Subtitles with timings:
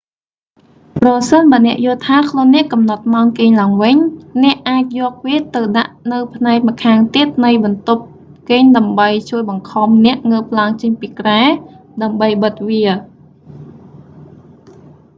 [0.99, 3.97] ប្រសិនបើអ្នកយល់ថា ខ្លួនអ្នកកំណត់ម៉ោងគេងឡើងវិញ
[4.43, 8.03] អ្នកអាចយកវាទៅដាក់នៅផ្នែកម្ខាងទៀតនៃបន្ទប់
[8.49, 11.41] គេដើម្បីជួយបង្ខំអ្នកងើបឡើងចេញពីគ្រែ
[12.03, 12.85] ដើម្បីបិទវា